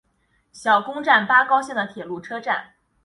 [0.51, 2.71] 小宫站八高线的铁路车站。